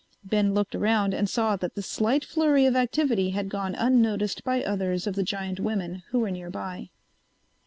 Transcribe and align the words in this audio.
Ben 0.23 0.55
looked 0.55 0.73
around 0.73 1.13
and 1.13 1.29
saw 1.29 1.55
that 1.57 1.75
the 1.75 1.83
slight 1.83 2.25
flurry 2.25 2.65
of 2.65 2.75
activity 2.75 3.29
had 3.29 3.49
gone 3.49 3.75
unnoticed 3.75 4.43
by 4.43 4.63
others 4.63 5.05
of 5.05 5.13
the 5.13 5.21
giant 5.21 5.59
women 5.59 6.01
who 6.09 6.17
were 6.17 6.31
nearby. 6.31 6.89